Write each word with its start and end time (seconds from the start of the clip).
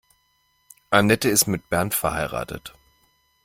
Anette 0.89 1.29
ist 1.29 1.45
mit 1.45 1.69
Bernd 1.69 1.93
verheiratet. 1.93 2.73